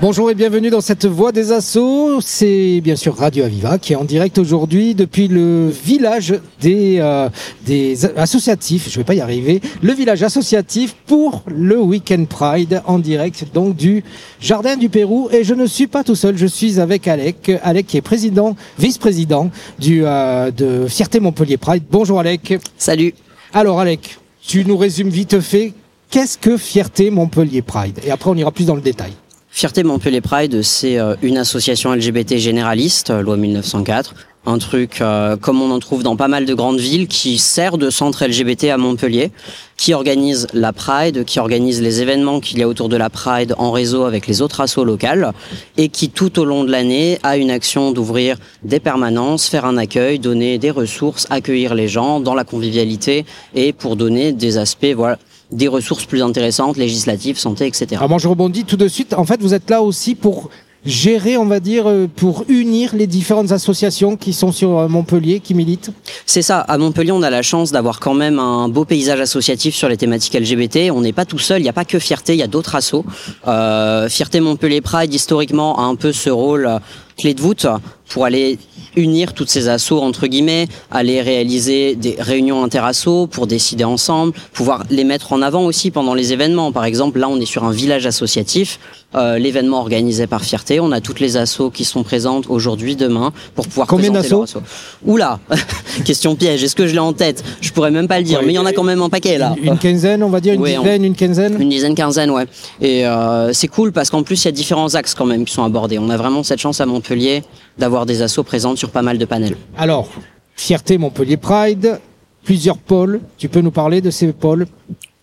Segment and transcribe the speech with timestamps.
[0.00, 2.20] Bonjour et bienvenue dans cette voie des assauts.
[2.20, 7.28] C'est bien sûr Radio Aviva qui est en direct aujourd'hui depuis le village des, euh,
[7.64, 8.90] des associatifs.
[8.90, 9.60] Je vais pas y arriver.
[9.82, 14.02] Le village associatif pour le Weekend Pride en direct donc du
[14.40, 15.28] Jardin du Pérou.
[15.30, 16.36] Et je ne suis pas tout seul.
[16.36, 17.52] Je suis avec Alec.
[17.62, 21.84] Alec qui est président, vice-président du euh, de Fierté Montpellier Pride.
[21.88, 22.58] Bonjour Alec.
[22.76, 23.14] Salut.
[23.52, 25.72] Alors Alec, tu nous résumes vite fait.
[26.10, 28.00] Qu'est-ce que Fierté Montpellier Pride?
[28.04, 29.12] Et après on ira plus dans le détail.
[29.56, 34.12] Fierté Montpellier Pride, c'est euh, une association LGBT généraliste, euh, loi 1904.
[34.46, 37.78] Un truc euh, comme on en trouve dans pas mal de grandes villes qui sert
[37.78, 39.30] de centre LGBT à Montpellier,
[39.76, 43.54] qui organise la Pride, qui organise les événements qu'il y a autour de la Pride
[43.56, 45.30] en réseau avec les autres assos locales
[45.76, 49.76] et qui tout au long de l'année a une action d'ouvrir des permanences, faire un
[49.76, 54.94] accueil, donner des ressources, accueillir les gens dans la convivialité et pour donner des aspects
[54.96, 55.16] voilà
[55.50, 57.86] des ressources plus intéressantes, législatives, santé, etc.
[57.96, 59.14] Alors moi je rebondis tout de suite.
[59.14, 60.50] En fait, vous êtes là aussi pour
[60.84, 65.40] gérer, on va dire, euh, pour unir les différentes associations qui sont sur euh, Montpellier,
[65.40, 65.90] qui militent
[66.26, 66.60] C'est ça.
[66.60, 69.96] À Montpellier, on a la chance d'avoir quand même un beau paysage associatif sur les
[69.96, 70.90] thématiques LGBT.
[70.92, 71.60] On n'est pas tout seul.
[71.60, 73.04] Il n'y a pas que Fierté, il y a d'autres assos.
[73.48, 76.68] Euh, Fierté Montpellier Pride, historiquement, a un peu ce rôle
[77.16, 77.66] clé de voûte
[78.08, 78.58] pour aller
[78.96, 84.84] unir toutes ces assos entre guillemets, aller réaliser des réunions interassos pour décider ensemble, pouvoir
[84.90, 86.72] les mettre en avant aussi pendant les événements.
[86.72, 88.78] Par exemple, là, on est sur un village associatif,
[89.14, 90.80] euh, l'événement organisé par Fierté.
[90.80, 94.58] On a toutes les assos qui sont présentes aujourd'hui, demain, pour pouvoir Combien présenter
[95.04, 95.38] Oula,
[96.04, 96.64] question piège.
[96.64, 97.44] Est-ce que je l'ai en tête?
[97.60, 99.08] Je pourrais même pas le dire, Ouais, mais il y en a quand même un
[99.08, 99.54] paquet là.
[99.62, 101.60] Une quinzaine, on va dire, une on- dizaine, une quinzaine?
[101.60, 102.46] Une dizaine, quinzaine, ouais.
[102.80, 105.52] Et euh, c'est cool parce qu'en plus, il y a différents axes quand même qui
[105.54, 105.98] sont abordés.
[105.98, 107.42] On a vraiment cette chance à Montpellier
[107.78, 109.56] d'avoir des assos présentes sur pas mal de panels.
[109.76, 110.08] Alors,
[110.56, 111.98] Fierté Montpellier Pride,
[112.44, 113.20] plusieurs pôles.
[113.38, 114.66] Tu peux nous parler de ces pôles?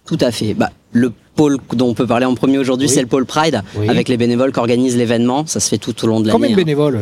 [0.06, 0.54] Tout à fait.
[0.54, 2.94] Bah, le pôle dont on peut parler en premier aujourd'hui, Oui.
[2.94, 3.88] c'est le pôle Pride, Oui.
[3.88, 5.46] avec les bénévoles qui organisent l'événement.
[5.46, 6.34] Ça se fait tout au long de l'année.
[6.34, 6.58] Combien de hein.
[6.58, 7.00] bénévoles?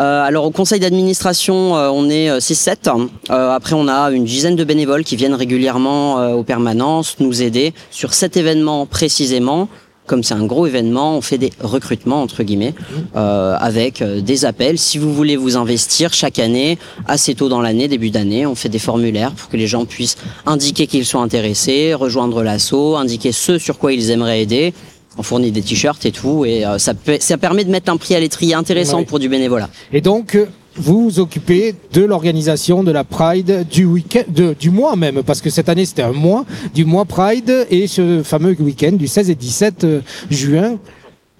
[0.00, 2.90] Euh, alors au conseil d'administration, euh, on est 6-7.
[3.30, 7.40] Euh, après, on a une dizaine de bénévoles qui viennent régulièrement euh, aux permanences nous
[7.40, 9.68] aider sur cet événement précisément.
[10.10, 12.74] Comme c'est un gros événement, on fait des recrutements entre guillemets
[13.14, 14.76] euh, avec euh, des appels.
[14.76, 18.68] Si vous voulez vous investir chaque année, assez tôt dans l'année, début d'année, on fait
[18.68, 20.16] des formulaires pour que les gens puissent
[20.46, 24.74] indiquer qu'ils sont intéressés, rejoindre l'assaut, indiquer ce sur quoi ils aimeraient aider.
[25.16, 27.96] On fournit des t-shirts et tout, et euh, ça, peut- ça permet de mettre un
[27.96, 29.04] prix à l'étrier intéressant Ouais.
[29.04, 29.68] pour du bénévolat.
[29.92, 30.36] Et donc,
[30.76, 34.22] vous vous occupez de l'organisation de la Pride du week-end,
[34.58, 36.44] du mois même, parce que cette année c'était un mois,
[36.74, 40.78] du mois Pride et ce fameux week-end du 16 et 17 euh, juin.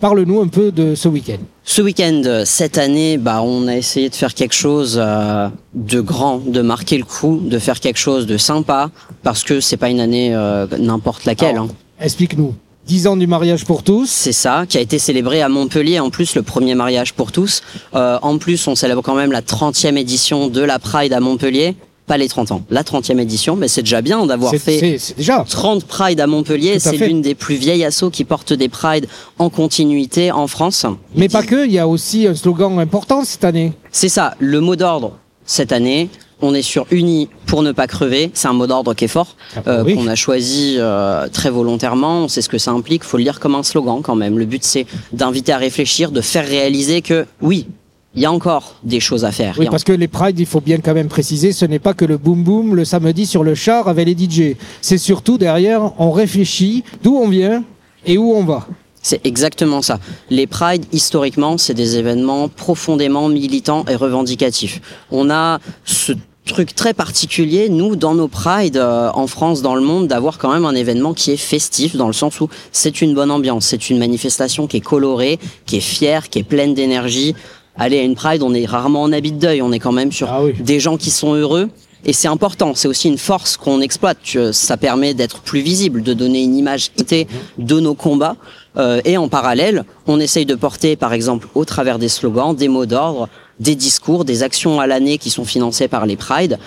[0.01, 1.37] Parle-nous un peu de ce week-end.
[1.63, 6.39] Ce week-end, cette année, bah, on a essayé de faire quelque chose euh, de grand,
[6.39, 8.91] de marquer le coup, de faire quelque chose de sympa,
[9.23, 11.57] parce que c'est pas une année euh, n'importe laquelle.
[11.57, 12.01] Alors, hein.
[12.01, 12.55] Explique-nous.
[12.91, 14.11] 10 ans du mariage pour tous.
[14.11, 17.63] C'est ça, qui a été célébré à Montpellier, en plus le premier mariage pour tous.
[17.95, 21.77] Euh, en plus, on célèbre quand même la 30e édition de la Pride à Montpellier.
[22.09, 25.45] Pas les 30 ans, la 30e édition, mais c'est déjà bien d'avoir fait déjà.
[25.49, 26.81] 30 Pride à Montpellier.
[26.81, 29.07] C'est l'une des plus vieilles assos qui portent des Pride
[29.39, 30.85] en continuité en France.
[31.15, 33.73] Mais pas que, il y a aussi un slogan important cette année.
[33.93, 35.13] C'est ça, le mot d'ordre
[35.47, 36.09] cette année.
[36.43, 38.31] On est sur Unis pour ne pas crever.
[38.35, 39.95] C'est un mot d'ordre qui est fort, Ah bah euh, oui.
[39.95, 42.25] qu'on a choisi euh, très volontairement.
[42.25, 43.05] On sait ce que ça implique.
[43.05, 44.39] faut le lire comme un slogan quand même.
[44.39, 47.67] Le but, c'est d'inviter à réfléchir, de faire réaliser que oui,
[48.15, 49.55] il y a encore des choses à faire.
[49.59, 52.05] Oui, parce que les Pride, il faut bien quand même préciser, ce n'est pas que
[52.05, 54.57] le boom boom le samedi sur le char avec les DJ.
[54.81, 57.63] C'est surtout derrière, on réfléchit d'où on vient
[58.07, 58.67] et où on va.
[59.03, 59.99] C'est exactement ça.
[60.29, 64.81] Les Pride, historiquement, c'est des événements profondément militants et revendicatifs.
[65.11, 66.13] On a ce
[66.51, 70.53] truc très particulier, nous, dans nos Pride euh, en France, dans le monde, d'avoir quand
[70.53, 73.89] même un événement qui est festif, dans le sens où c'est une bonne ambiance, c'est
[73.91, 77.35] une manifestation qui est colorée, qui est fière, qui est pleine d'énergie.
[77.77, 80.13] Aller à une Pride, on est rarement en habit de deuil, on est quand même
[80.13, 80.53] sur Ah oui.
[80.61, 81.69] des gens qui sont heureux.
[82.05, 84.19] Et c'est important, c'est aussi une force qu'on exploite.
[84.23, 87.27] Tu- Ça permet d'être plus visible, de donner une imageité
[87.59, 88.37] de nos combats.
[88.79, 92.69] Euh, et en parallèle, on essaye de porter, par exemple, au travers des slogans, des
[92.69, 93.29] mots d'ordre,
[93.61, 96.59] des discours, des actions à l'année qui sont financées par les Pride.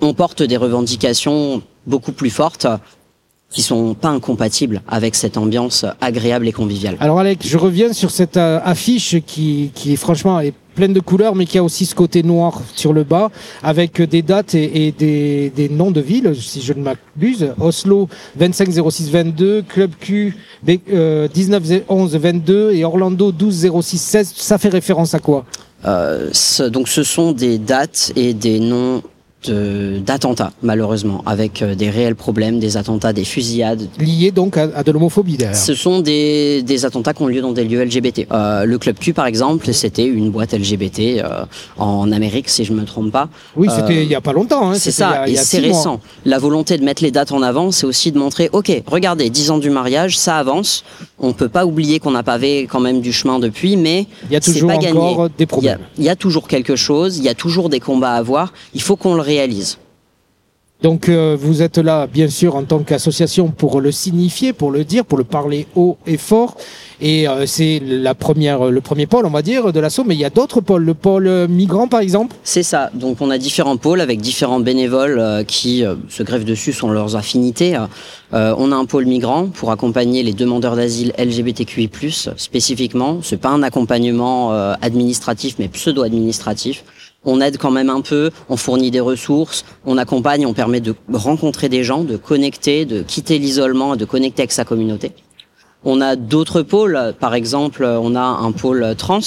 [0.00, 2.66] On porte des revendications beaucoup plus fortes
[3.50, 6.96] qui sont pas incompatibles avec cette ambiance agréable et conviviale.
[7.00, 11.34] Alors Alec, je reviens sur cette euh, affiche qui, qui franchement est pleine de couleurs,
[11.34, 13.30] mais qui a aussi ce côté noir sur le bas,
[13.62, 17.52] avec des dates et, des, des, noms de villes, si je ne m'abuse.
[17.58, 24.34] Oslo 25 06 22, Club Q 19 11 22 et Orlando 12 06 16.
[24.36, 25.44] Ça fait référence à quoi?
[25.84, 26.30] Euh,
[26.70, 29.02] donc ce sont des dates et des noms
[29.46, 33.88] d'attentats, malheureusement, avec euh, des réels problèmes, des attentats, des fusillades.
[34.00, 35.54] Liés donc à, de l'homophobie d'ailleurs.
[35.54, 38.26] Ce sont des, des, attentats qui ont lieu dans des lieux LGBT.
[38.32, 41.44] Euh, le Club Q, par exemple, c'était une boîte LGBT euh,
[41.76, 43.28] en Amérique, si je me trompe pas.
[43.54, 44.70] Oui, c'était il y a pas longtemps.
[44.70, 46.00] Hein, c'est ça, et c'est récent.
[46.24, 49.52] La volonté de mettre les dates en avant, c'est aussi de montrer, ok, regardez, 10
[49.52, 50.84] ans du mariage, ça avance.
[51.20, 54.36] On peut pas oublier qu'on a pavé quand même du chemin depuis, mais il y
[54.36, 55.80] a toujours pas encore des problèmes.
[55.96, 58.52] Il y, a, toujours quelque chose, il y a toujours des combats à avoir.
[58.74, 59.78] Il faut qu'on le réalise.
[60.80, 64.84] Donc euh, vous êtes là, bien sûr, en tant qu'association pour le signifier, pour le
[64.84, 66.56] dire, pour le parler haut et fort.
[67.00, 70.04] Et euh, c'est la première, le premier pôle, on va dire, de l'assaut.
[70.04, 72.36] Mais il y a d'autres pôles, le pôle migrant, par exemple.
[72.44, 72.90] C'est ça.
[72.94, 77.16] Donc on a différents pôles avec différents bénévoles euh, qui se greffent dessus sont leurs
[77.16, 77.76] affinités.
[78.32, 81.90] on a un pôle migrant pour accompagner les demandeurs d'asile LGBTQI+
[82.36, 83.18] spécifiquement.
[83.22, 86.84] C'est pas un accompagnement administratif, mais pseudo-administratif
[87.28, 90.94] on aide quand même un peu, on fournit des ressources, on accompagne, on permet de
[91.12, 95.12] rencontrer des gens, de connecter, de quitter l'isolement et de connecter avec sa communauté.
[95.84, 99.20] On a d'autres pôles, par exemple, on a un pôle trans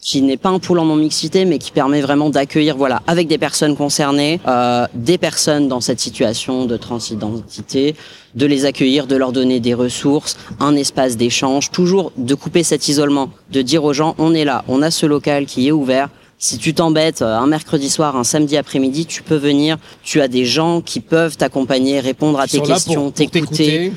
[0.00, 3.38] qui n'est pas un pôle en non-mixité, mais qui permet vraiment d'accueillir, voilà, avec des
[3.38, 7.94] personnes concernées, euh, des personnes dans cette situation de transidentité,
[8.34, 12.88] de les accueillir, de leur donner des ressources, un espace d'échange, toujours de couper cet
[12.88, 16.08] isolement, de dire aux gens, on est là, on a ce local qui est ouvert,
[16.42, 19.78] si tu t'embêtes euh, un mercredi soir, un samedi après-midi, tu peux venir.
[20.02, 23.92] Tu as des gens qui peuvent t'accompagner, répondre à tes questions, t'écouter.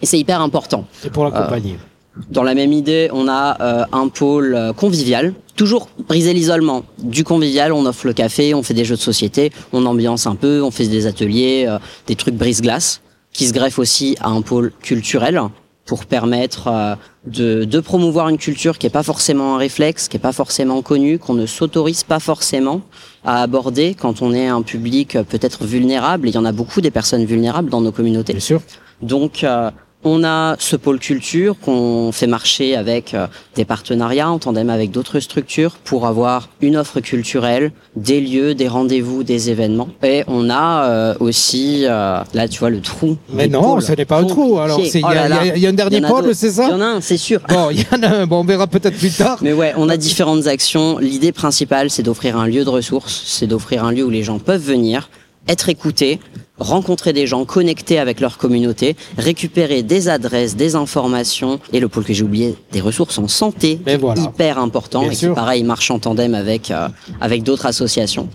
[0.00, 0.86] Et c'est hyper important.
[1.02, 1.72] C'est pour l'accompagner.
[1.72, 5.34] Euh, dans la même idée, on a euh, un pôle convivial.
[5.56, 6.84] Toujours briser l'isolement.
[6.98, 10.36] Du convivial, on offre le café, on fait des jeux de société, on ambiance un
[10.36, 11.68] peu, on fait des ateliers,
[12.06, 13.00] des trucs brise-glace,
[13.32, 15.40] qui se greffent aussi à un pôle culturel
[15.86, 16.94] pour permettre euh,
[17.26, 20.80] de, de, promouvoir une culture qui n'est pas forcément un réflexe, qui n'est pas forcément
[20.82, 22.80] connue, qu'on ne s'autorise pas forcément
[23.24, 26.28] à aborder quand on est un public peut-être vulnérable.
[26.28, 28.32] Et il y en a beaucoup des personnes vulnérables dans nos communautés.
[28.32, 28.62] Bien sûr.
[29.02, 29.70] Donc euh,
[30.04, 34.90] on a ce pôle culture qu'on fait marcher avec euh, des partenariats en tandem avec
[34.90, 39.88] d'autres structures pour avoir une offre culturelle, des lieux, des rendez-vous, des événements.
[40.02, 43.16] Et on a euh, aussi, euh, là tu vois le trou.
[43.32, 44.58] Mais non, ce n'est pas un trou.
[44.58, 46.86] Alors il y, a, y, a un dernier pôle, c'est ça Il y en a
[46.86, 47.40] un, c'est sûr.
[47.48, 48.26] Bon, il y en a un.
[48.26, 49.38] Bon, on verra peut-être plus tard.
[49.42, 50.98] Mais ouais, on a différentes actions.
[50.98, 54.38] L'idée principale, c'est d'offrir un lieu de ressources, c'est d'offrir un lieu où les gens
[54.38, 55.08] peuvent venir,
[55.48, 56.20] être écoutés,
[56.58, 62.04] rencontrer des gens, connecter avec leur communauté, récupérer des adresses, des informations et le pôle
[62.04, 63.80] que j'ai oublié, des ressources en santé,
[64.16, 66.88] hyper important et qui pareil marche en tandem avec euh,
[67.20, 68.28] avec d'autres associations.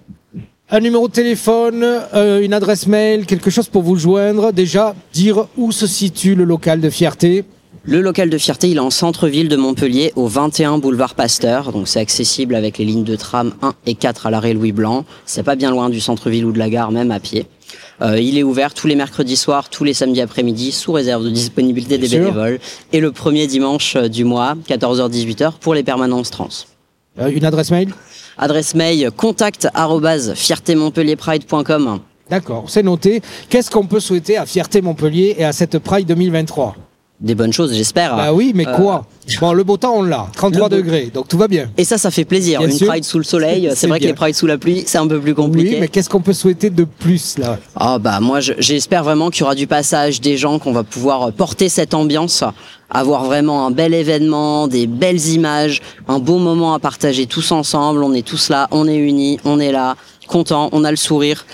[0.71, 4.53] Un numéro de téléphone, euh, une adresse mail, quelque chose pour vous joindre.
[4.53, 7.43] Déjà, dire où se situe le local de fierté.
[7.83, 11.71] Le local de fierté, il est en centre-ville de Montpellier, au 21 boulevard Pasteur.
[11.71, 15.05] Donc c'est accessible avec les lignes de tram 1 et 4 à l'arrêt Louis Blanc.
[15.25, 17.47] C'est pas bien loin du centre-ville ou de la gare, même à pied.
[18.01, 21.29] Euh, il est ouvert tous les mercredis soirs, tous les samedis après-midi, sous réserve de
[21.29, 22.59] disponibilité des bénévoles.
[22.93, 26.49] Et le premier dimanche euh, du mois, 14h-18h, pour les permanences trans.
[27.19, 27.93] Euh, une adresse mail?
[28.37, 29.67] Adresse mail contact
[30.35, 31.99] fierté-montpellier-pride.com.
[32.29, 33.21] D'accord, c'est noté.
[33.49, 36.75] Qu'est-ce qu'on peut souhaiter à Fierté Montpellier et à cette Pride 2023
[37.21, 38.15] des bonnes choses, j'espère.
[38.15, 40.27] Bah oui, mais quoi euh, Bon, le beau temps, on l'a.
[40.35, 41.69] 33 degrés, donc tout va bien.
[41.77, 42.61] Et ça, ça fait plaisir.
[42.61, 45.07] une Pride sous le soleil, c'est vrai que les Pride sous la pluie, c'est un
[45.07, 45.71] peu plus compliqué.
[45.71, 49.41] Oui, mais qu'est-ce qu'on peut souhaiter de plus, là Ah, bah, moi, j'espère vraiment qu'il
[49.41, 52.43] y aura du passage, des gens, qu'on va pouvoir porter cette ambiance,
[52.89, 58.01] avoir vraiment un bel événement, des belles images, un beau moment à partager tous ensemble.
[58.03, 61.45] On est tous là, on est unis, on est là, content, on a le sourire.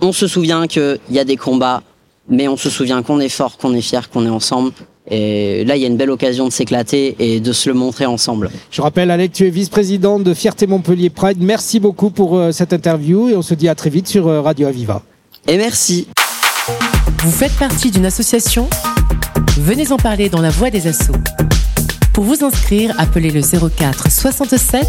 [0.00, 1.82] On se souvient qu'il y a des combats,
[2.28, 4.72] mais on se souvient qu'on est fort, qu'on est fier, qu'on est ensemble
[5.10, 8.06] et là, il y a une belle occasion de s'éclater et de se le montrer
[8.06, 8.50] ensemble.
[8.70, 11.38] Je rappelle, Alec, tu es vice-président de Fierté Montpellier Pride.
[11.40, 14.40] Merci beaucoup pour euh, cette interview et on se dit à très vite sur euh,
[14.40, 15.02] Radio Aviva.
[15.48, 16.06] Et merci.
[17.24, 18.68] Vous faites partie d'une association?
[19.58, 21.12] Venez en parler dans la voix des assauts.
[22.12, 24.86] Pour vous inscrire, appelez le 04 67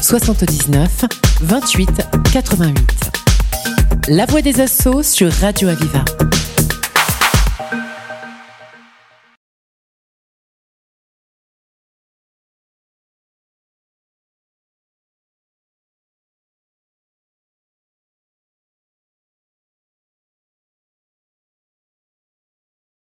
[0.00, 1.04] 79
[1.40, 1.90] 28
[2.32, 2.76] 88.
[4.08, 6.04] La voix des assauts sur Radio Aviva.